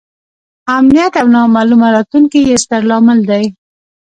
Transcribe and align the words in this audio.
امنیت 0.77 1.13
او 1.21 1.27
نامعلومه 1.35 1.87
راتلونکې 1.95 2.39
یې 2.47 2.55
ستر 2.63 2.81
لامل 2.89 3.19
دی. 3.29 3.45